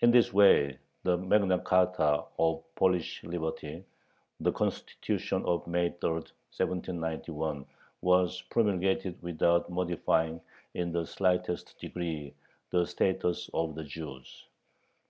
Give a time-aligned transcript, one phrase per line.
[0.00, 3.84] In this way the magna charta of Polish liberty
[4.40, 7.66] the Constitution of May 3, 1791
[8.00, 10.40] was promulgated without modifying
[10.72, 12.32] in the slightest degree
[12.70, 14.46] the status of the Jews.